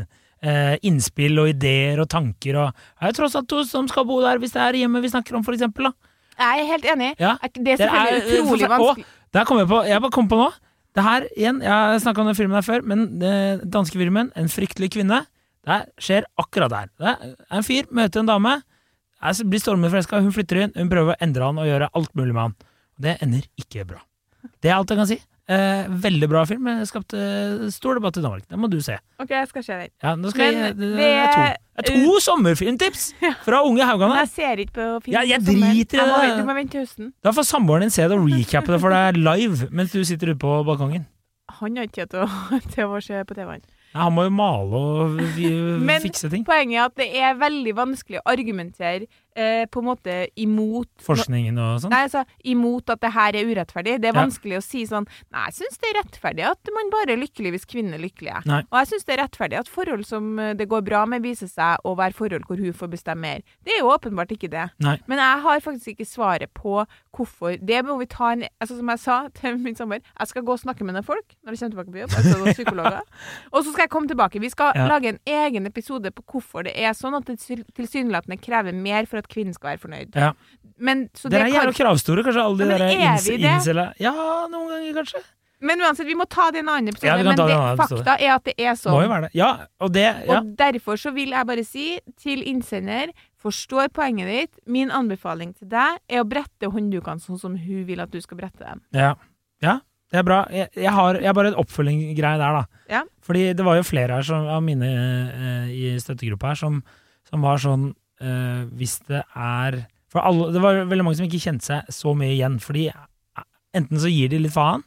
[0.42, 2.58] eh, innspill og ideer og tanker.
[2.64, 5.04] Og det er jo tross alt to som skal bo der, hvis det er hjemme
[5.06, 5.92] vi snakker om, for eksempel.
[5.92, 6.14] Da.
[6.38, 7.12] Jeg er helt enig.
[7.22, 7.36] Ja.
[7.42, 8.80] Det er Det er, selvfølgelig eh, utrolig vanskelig.
[8.80, 9.12] vanskelig.
[9.38, 10.50] Der kom jeg på, jeg bare kom på nå.
[10.98, 14.32] Det her igjen, jeg har snakka om den filmen her før, men eh, danske filmen,
[14.34, 15.20] En fryktelig kvinne,
[15.68, 16.90] det skjer akkurat der.
[16.98, 18.56] Det er en fyr møter en dame,
[19.22, 22.34] er, blir stormforelska, hun flytter inn, hun prøver å endre han og gjøre alt mulig
[22.34, 22.56] med han.
[22.98, 24.02] Det ender ikke bra.
[24.62, 25.20] Det er alt jeg kan si.
[25.48, 26.66] Eh, veldig bra film.
[26.90, 27.18] Skapte
[27.72, 28.44] stor debatt i Danmark.
[28.52, 28.98] Det må du se.
[29.24, 29.92] Ok, jeg skal se den.
[30.04, 31.46] Ja, nå skal Men jeg, det, det- er to,
[31.78, 33.06] er to sommerfilmtips
[33.48, 34.18] fra Unge Haugane!
[34.26, 35.14] jeg ser ikke på film.
[35.16, 36.34] Ja, jeg driter i det.
[36.42, 37.14] Du må vente til høsten.
[37.24, 40.34] Da får samboeren din se det og recappe det for deg live mens du sitter
[40.36, 41.08] ute på balkongen.
[41.62, 42.12] Han har ikke tid
[42.76, 43.64] til å se på TV-en.
[43.96, 45.14] Ja, han må jo male og
[46.04, 46.44] fikse ting.
[46.44, 49.08] Men Poenget er at det er veldig vanskelig å argumentere
[49.38, 51.94] eh, på en måte imot Forskningen og sånn.
[51.94, 54.00] Nei, altså, imot at det her er urettferdig.
[54.02, 54.24] Det er Ja.
[54.26, 57.52] vanskelig å si sånn Nei, jeg syns det er rettferdig at man bare er lykkelig
[57.54, 58.46] hvis kvinnen er lykkelig.
[58.50, 58.62] Nei.
[58.72, 61.48] Og jeg syns det er rettferdig at forhold som eh, det går bra med, viser
[61.48, 63.42] seg å være forhold hvor hun får bestemme mer.
[63.66, 64.70] Det er jo åpenbart ikke det.
[64.80, 64.98] Nei.
[65.08, 67.58] Men jeg har faktisk ikke svaret på hvorfor.
[67.66, 70.52] Det må vi ta en altså Som jeg sa til min samboer, jeg skal gå
[70.54, 72.12] og snakke med noen folk når jeg kommer tilbake på jobb.
[72.18, 73.02] Jeg skal gå psykologer.
[73.54, 74.40] og så skal jeg komme tilbake.
[74.42, 74.88] Vi skal Ja.
[74.88, 79.06] lage en egen episode på hvorfor det er sånn at det til- tilsynelatende krever mer
[79.06, 80.16] for at kvinnen skal være fornøyd.
[80.16, 80.34] Ja.
[80.78, 84.14] Men, så Dere det er kan- kravstore, kanskje, alle de Ja, der er incela Ja,
[84.52, 85.24] noen ganger, kanskje.
[85.60, 87.10] Men uansett, vi må ta det en annen episode.
[87.10, 88.94] Ja, men det en fakta er at det er sånn.
[88.94, 89.32] Må jo være det.
[89.40, 89.50] Ja,
[89.82, 90.38] og det ja.
[90.38, 91.88] Og derfor så vil jeg bare si
[92.22, 94.56] til innsender Forstår poenget ditt.
[94.66, 98.40] Min anbefaling til deg er å brette hånddukene sånn som hun vil at du skal
[98.40, 98.82] brette dem.
[98.98, 99.12] Ja.
[99.64, 99.76] ja,
[100.12, 100.40] det er bra.
[100.52, 102.82] Jeg, jeg har, jeg har bare et oppfølginggreie der, da.
[102.90, 103.04] Ja.
[103.24, 106.82] Fordi det var jo flere her som, av mine eh, i støttegruppa her som,
[107.30, 111.44] som var sånn eh, Hvis det er For alle, det var veldig mange som ikke
[111.44, 112.60] kjente seg så mye igjen.
[112.64, 114.86] Fordi eh, enten så gir de litt faen,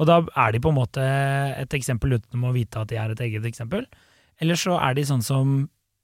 [0.00, 3.12] og da er de på en måte et eksempel uten å vite at de er
[3.12, 3.84] et eget eksempel.
[4.42, 5.60] Eller så er de sånn som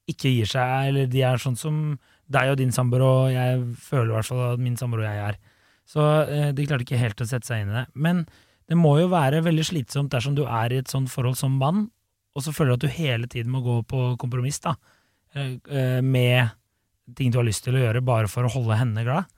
[0.09, 1.79] ikke gir seg, eller de er sånn som
[2.33, 5.25] deg og din samboer, og jeg føler i hvert fall at min samboer og jeg
[5.31, 5.41] er.
[5.89, 7.87] Så eh, de klarte ikke helt å sette seg inn i det.
[7.97, 8.23] Men
[8.69, 11.87] det må jo være veldig slitsomt dersom du er i et sånt forhold som mann,
[12.37, 14.77] og så føler du at du hele tiden må gå på kompromiss da,
[15.35, 16.53] eh, med
[17.17, 19.29] ting du har lyst til å gjøre bare for å holde henne glad.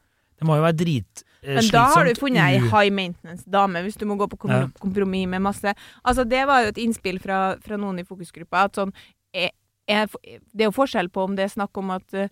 [0.41, 1.57] Det må jo være dritslitsomt.
[1.59, 4.51] Men da har du funnet ei high maintenance dame, hvis du må gå på kom
[4.51, 4.69] Ja.
[4.81, 5.75] kompromiss med masse.
[6.03, 8.95] Altså, det var jo et innspill fra, fra noen i fokusgruppa, at sånn
[9.35, 9.51] er,
[9.87, 12.29] er, Det er jo forskjell på om det er snakk om at eh,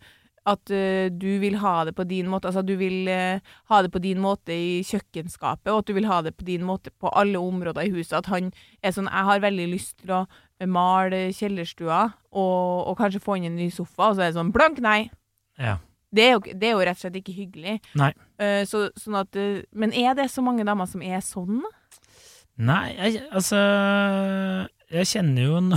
[0.49, 3.91] at uh, du vil ha det på din måte, altså du vil uh, ha det
[3.93, 7.13] på din måte i kjøkkenskapet, og at du vil ha det på din måte på
[7.13, 8.19] alle områder i huset.
[8.23, 10.25] At han er sånn Jeg har veldig lyst til å
[10.67, 12.01] male kjellerstua,
[12.33, 15.11] og, og kanskje få inn en ny sofa, og så er det sånn blank nei.
[15.59, 15.77] Ja.
[16.09, 17.75] Det er, jo, det er jo rett og slett ikke hyggelig.
[18.01, 18.13] Nei.
[18.41, 21.61] Uh, så, sånn at, eh, men er det så mange damer som er sånn?
[22.59, 23.59] Nei, jeg, altså
[24.91, 25.77] Jeg kjenner jo no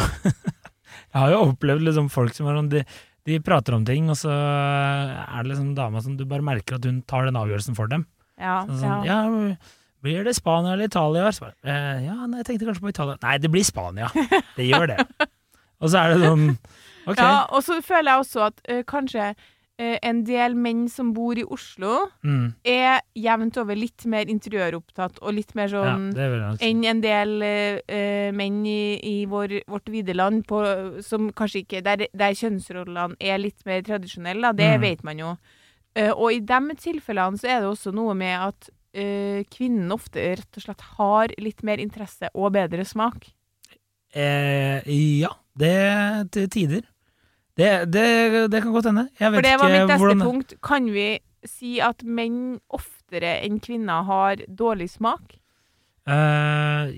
[1.11, 2.81] Jeg har jo opplevd liksom folk som er sånn de,
[3.27, 6.87] de prater om ting, og så er det liksom dama som du bare merker at
[6.87, 8.07] hun tar den avgjørelsen for dem.
[8.39, 9.19] Ja, Sånn, sånn, ja.
[9.27, 9.81] ja.
[10.01, 11.27] Blir det Spania eller Italia?
[11.43, 13.17] Bare, eh, ja, nei, jeg tenkte kanskje på Italia.
[13.21, 14.07] Nei, det blir Spania.
[14.55, 15.05] Det gjør det.
[15.81, 16.47] Og så er det sånn
[17.09, 17.17] Ok.
[17.17, 19.39] Ja, og så føler jeg også at ø, kanskje eh,
[20.01, 25.33] en del menn som bor i Oslo, Mm, er jevnt over litt mer interiøropptatt og
[25.33, 26.11] litt mer sånn
[26.57, 26.69] si.
[26.69, 30.61] enn en del eh, eh, menn i, i vår, vårt vide land på,
[31.03, 34.81] som kanskje ikke Der, der kjønnsrollene er litt mer tradisjonelle, det Mm.
[34.81, 35.37] vet man jo.
[35.97, 40.23] Uh, og i de tilfellene så er det også noe med at uh, kvinnen ofte
[40.39, 43.27] rett og slett har litt mer interesse og bedre smak.
[44.13, 44.81] Eh,
[45.21, 46.81] ja, det til tider.
[47.57, 48.07] Det, det,
[48.51, 49.09] det kan godt hende.
[49.19, 50.55] Jeg vet For det var mitt neste punkt.
[50.63, 51.07] Kan vi
[51.47, 55.37] si at menn oftere enn kvinner har dårlig smak?
[56.07, 56.91] Uh,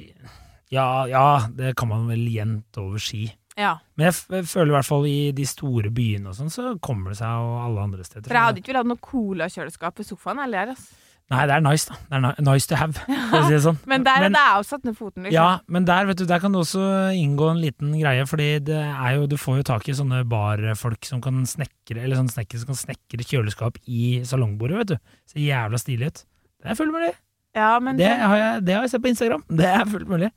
[0.74, 3.28] ja, ja, det kan man vel jevnt over si.
[3.60, 3.76] Ja.
[3.98, 7.20] Men jeg, føler i hvert fall i de store byene og sånn, så kommer det
[7.22, 8.28] seg og alle andre steder.
[8.28, 10.74] For jeg hadde ikke villet ha noe colakjøleskap i sofaen heller.
[10.74, 10.88] ass.
[11.32, 11.96] Nei, det er nice, da.
[12.12, 13.78] Det er nice to have, for å si det sånn.
[13.90, 15.24] Men der Men- det jeg jo satt ned foten.
[15.24, 15.34] liksom.
[15.34, 16.84] Ja, men der, vet du, der kan det også
[17.18, 21.06] inngå en liten greie, fordi det er jo, du får jo tak i sånne barfolk
[21.10, 24.98] som kan snekre, eller sånne snekkere som kan snekre kjøleskap i salongbordet, vet du.
[25.34, 26.24] Ser jævla stilig ut.
[26.62, 27.14] Det er fullt mulig.
[27.56, 29.44] Ja, men, Det har, jeg, det har jeg sett på Instagram.
[29.50, 30.30] Det er fullt mulig.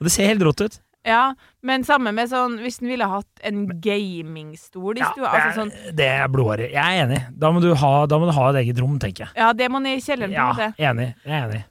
[0.00, 0.78] Og det ser helt rått ut.
[1.04, 1.34] Ja,
[1.66, 5.72] men samme med sånn Hvis den ville hatt en gamingstol i Ja, stua altså sånn,
[5.98, 6.70] det er blodårer.
[6.70, 7.20] Jeg er enig.
[7.38, 9.34] Da må, du ha, da må du ha et eget rom, tenker jeg.
[9.36, 10.32] Ja, det må ned i kjelleren.
[10.36, 11.08] Ja, enig.
[11.26, 11.62] Jeg er enig.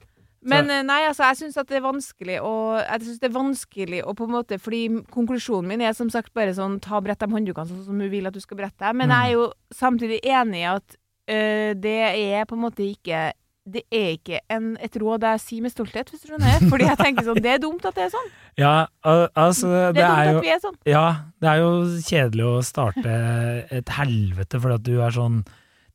[0.42, 4.00] Men eh, nei, altså, jeg syns det er vanskelig å Jeg synes det er vanskelig
[4.02, 4.80] å på en måte Fordi
[5.14, 8.26] konklusjonen min er som sagt bare sånn ta brett de hånddukene sånn som hun vil
[8.26, 8.90] at du skal brette.
[8.92, 9.14] Men Mm.
[9.14, 10.96] jeg er jo samtidig enig i at
[11.30, 13.30] øh, det er på en måte ikke
[13.64, 16.64] det er ikke en, et råd jeg sier med stolthet, hvis du skjønner.
[16.70, 18.30] Fordi jeg tenker sånn, det er dumt at det er sånn.
[18.58, 18.74] Ja,
[19.38, 20.78] altså Det Det er er jo er sånn.
[20.88, 21.04] Ja,
[21.38, 21.72] det er jo
[22.02, 23.18] kjedelig å starte
[23.70, 25.42] et helvete fordi at du er sånn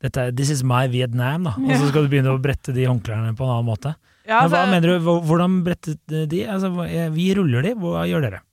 [0.04, 1.56] dette, This is my Vietnam, da.
[1.58, 3.96] Og så skal du begynne å brette de håndklærne på en annen måte.
[4.28, 6.44] Ja, Men hva altså, mener du, hvordan brettet de?
[6.46, 8.44] Altså, eh, vi ruller de, hva gjør dere?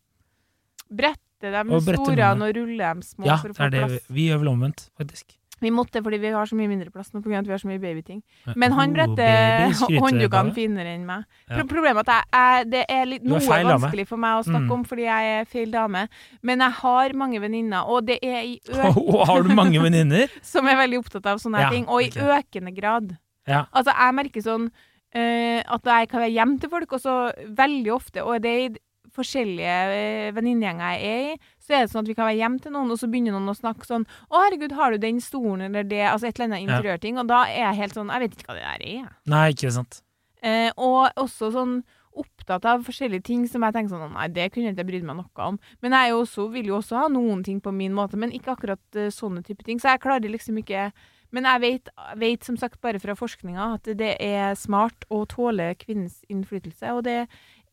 [0.94, 3.98] brette dem store og rulle dem små Ja, for å det få er det vi,
[4.16, 5.34] vi gjør vel omvendt, faktisk.
[5.62, 7.38] Vi måtte fordi vi har så mye mindre plass nå pga.
[7.38, 8.22] at vi har så mye babyting.
[8.58, 11.24] Men han bretter oh, hånddukene finere enn meg.
[11.48, 11.60] Ja.
[11.60, 14.46] Pro Problemet er at jeg, jeg, det er litt, noe er vanskelig for meg å
[14.46, 14.72] snakke Mm.
[14.72, 16.06] om fordi jeg er feil dame.
[16.42, 20.32] Men jeg har mange venninner, og det er i ø Og har du mange venninner?
[20.54, 21.86] som er veldig opptatt av sånne Ja, ting.
[21.88, 22.40] Og i okay.
[22.40, 23.16] økende grad.
[23.46, 23.66] Ja.
[23.72, 27.16] Altså, jeg merker sånn uh, at jeg kan være hjem til folk, og så
[27.62, 28.74] veldig ofte, og det er i
[29.14, 32.60] forskjellige uh, venninnegjenger jeg er i, så er det sånn at vi kan være hjemme
[32.60, 35.64] til noen, og så begynner noen å snakke sånn 'Å, herregud, har du den stolen?'
[35.70, 38.36] eller det, altså et eller annet interiørting, og da er jeg helt sånn Jeg vet
[38.36, 39.08] ikke hva det der er.
[39.26, 40.02] Nei, ikke sant.
[40.44, 41.78] Eh, og også sånn
[42.14, 45.18] opptatt av forskjellige ting som jeg tenker sånn Nei, det kunne jeg ikke brydd meg
[45.18, 45.58] noe om.
[45.82, 48.54] Men jeg er også, vil jo også ha noen ting på min måte, men ikke
[48.54, 49.80] akkurat uh, sånne type ting.
[49.82, 50.92] Så jeg klarer liksom ikke
[51.34, 55.72] Men jeg vet, vet som sagt bare fra forskninga at det er smart å tåle
[55.80, 57.24] kvinnens innflytelse, og det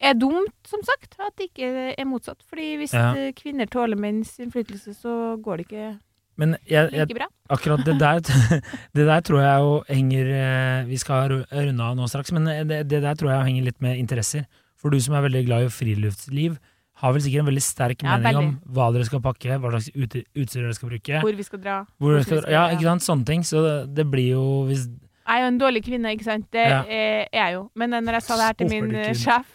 [0.01, 2.41] er dumt, som sagt, at det ikke er motsatt.
[2.49, 3.13] Fordi hvis Ja.
[3.15, 5.99] eh, kvinner tåler menns innflytelse, så går det ikke
[6.37, 7.27] Men jeg, jeg, like bra.
[7.51, 8.19] akkurat det der,
[8.97, 12.87] det der tror jeg jo henger eh, Vi skal runde av nå straks, men det,
[12.89, 14.45] det der tror jeg henger litt med interesser.
[14.81, 16.55] For du som er veldig glad i friluftsliv,
[17.01, 19.91] har vel sikkert en veldig sterk Ja, mening om hva dere skal pakke, hva slags
[19.93, 21.21] ut, utstyr dere skal bruke.
[21.21, 21.77] Hvor vi skal dra.
[22.01, 23.43] Hvor hvor skal, ja, ikke sant, sånne ting.
[23.45, 26.47] Så det, det blir jo hvis Jeg er jo en dårlig kvinne, ikke sant?
[26.51, 26.81] Det Ja.
[26.83, 27.69] er jeg jo.
[27.75, 29.45] Men eh, når jeg sa det her til min eh, sjef,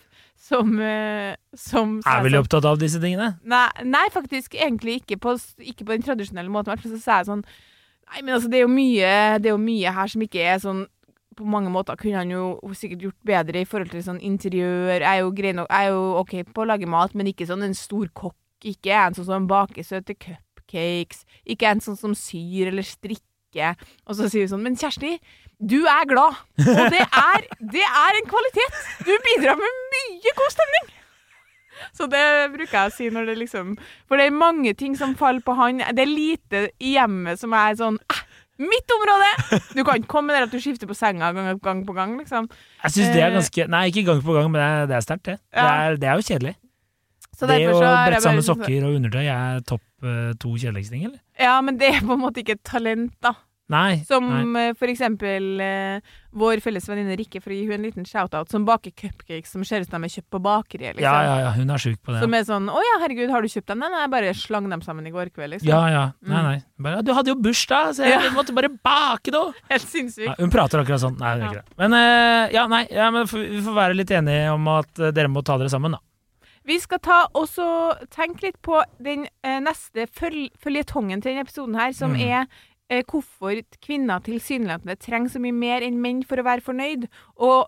[0.46, 3.34] som, eh, som er veldig opptatt av disse tingene.
[3.42, 6.76] nei, nei, faktisk egentlig ikke på, ikke på den tradisjonelle måten.
[6.76, 7.46] Men Så sa jeg sånn
[8.06, 9.08] Nei, men altså, det er jo mye,
[9.42, 10.84] det er jo mye her som ikke er sånn
[11.36, 15.02] på mange måter kunne han jo sikkert gjort bedre i forhold til sånn interiør.
[15.02, 17.48] Jeg er jo grei nok, jeg er jo OK på å lage mat, men ikke
[17.48, 18.38] sånn en stor kokk.
[18.64, 21.26] Ikke en sånn som baker søte cupcakes.
[21.44, 23.26] Ikke en sånn som syr eller strikker.
[24.06, 25.14] Og så sier hun sånn Men Kjersti,
[25.56, 26.36] du er glad.
[26.60, 28.80] Og det er, det er en kvalitet.
[29.06, 30.92] Du bidrar med mye god stemning.
[31.96, 32.22] Så det
[32.54, 33.74] bruker jeg å si når det liksom
[34.08, 35.82] For det er mange ting som faller på han.
[35.92, 38.22] Det er lite i hjemmet som er sånn eh,
[38.64, 39.26] Mitt område!
[39.76, 42.46] Du kan ikke komme der at du skifter på senga gang, gang på gang, liksom.
[42.86, 43.34] Jeg synes det er Eh.
[43.36, 45.34] ganske Nei, ikke gang på gang, men det er, er sterkt, det.
[45.52, 46.54] Det, er, det er jo kjedelig.
[47.36, 51.20] Så det å brette sammen sokker og undertøy er topp eh, to kjedeligste ting, eller?
[51.36, 53.34] Ja, men det er på en måte ikke et talent, da.
[53.68, 54.04] Nei.
[54.06, 54.68] Som nei.
[54.68, 56.00] eh, for eksempel eh,
[56.38, 59.64] vår felles venninne Rikke, for å gi hun en liten shout-out, som baker cupcakes som
[59.66, 61.02] ser ut som de er kjøpt på bakeriet, liksom.
[61.02, 62.20] Ja, ja, ja, hun er sjuk på det.
[62.22, 64.68] Som er sånn 'Å ja, herregud, har du kjøpt dem?' Nei, nei, jeg bare slang
[64.70, 65.66] dem sammen i går kveld, liksom.
[65.68, 66.04] Ja, ja.
[66.22, 66.44] Nei, Mm.
[66.46, 66.62] nei.
[66.78, 68.30] Bare, du hadde jo bursdag, så jeg Ja.
[68.30, 69.52] måtte bare bake da!
[69.68, 70.26] Helt sinnssykt.
[70.28, 71.18] Ja, hun prater akkurat sånn.
[71.18, 71.76] Nei, det er ikke det.
[71.76, 75.26] Men, eh, ja, nei, ja, men vi får være litt enige om at eh, dere
[75.28, 75.98] må ta dere sammen, da.
[76.64, 81.74] Vi skal ta også tenke litt på den eh, neste føl føljetongen til denne episoden
[81.78, 82.20] her, som Mm.
[82.20, 82.46] er
[82.90, 87.08] hvorfor kvinner tilsynelatende trenger så mye mer enn menn for å være fornøyd,
[87.42, 87.66] og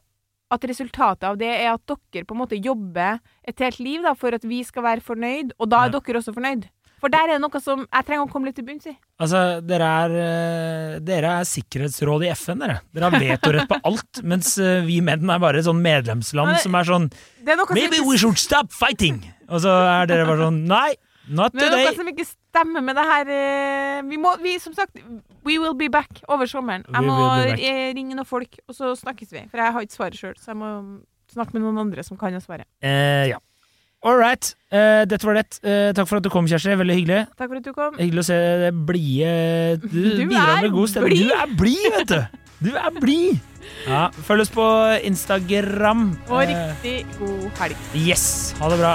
[0.50, 4.14] at resultatet av det er at dere på en måte jobber et helt liv da,
[4.14, 5.98] for at vi skal være fornøyd, og da er Ja.
[6.00, 6.68] dere også fornøyd.
[6.98, 8.96] For der er det noe som jeg trenger å komme litt til bunns i.
[9.20, 12.80] Altså, dere er, eh, dere er sikkerhetsrådet i FN, dere.
[12.92, 16.62] Dere har vetorett på alt, mens eh, vi menn er bare et sånn medlemsland det-
[16.62, 19.22] som er sånn som Maybe ikke, we should stop fighting!
[19.48, 19.70] Og så
[20.02, 20.94] er dere bare sånn Nei,
[21.28, 21.94] not det er noe today!
[21.96, 24.96] som ikke stemmer med det her eh, Vi må, vi, som sagt,
[25.46, 26.84] we will be back over sommeren.
[26.88, 27.18] Jeg må
[27.54, 29.44] eh, ringe noen folk, og så snakkes vi.
[29.52, 30.72] For jeg har ikke svaret sjøl, så jeg må
[31.32, 32.64] snakke med noen andre som kan å svare.
[32.80, 33.38] Eh, ja.
[34.06, 34.52] All right.
[34.70, 35.58] Eh, dette var det.
[35.66, 36.70] Eh, takk for at du kom, Kjersti.
[36.78, 37.22] Veldig hyggelig.
[37.34, 37.96] Takk for at du kom.
[37.98, 39.32] Hyggelig å se det blide
[39.82, 41.18] Du, Du bidrar med god stemning.
[41.26, 42.44] Du er blid, vet du!
[42.62, 43.42] Du er blid!
[43.88, 44.64] Ja, følg oss på
[45.10, 46.08] Instagram.
[46.30, 47.76] Og Eh, riktig god helg.
[48.06, 48.54] yes.
[48.62, 48.94] Ha det bra.